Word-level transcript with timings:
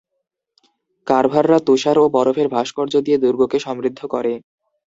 কার্ভাররা 1.07 1.59
তুষার 1.67 1.97
ও 1.99 2.15
বরফের 2.15 2.47
ভাস্কর্য 2.55 2.93
দিয়ে 3.05 3.21
দুর্গকে 3.23 3.57
সমৃদ্ধ 3.59 3.99
করে। 4.13 4.33